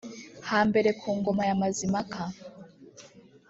Hambere 0.49 0.89
ku 0.99 1.09
ngoma 1.17 1.43
ya 1.49 1.55
Mazimpaka 1.61 2.21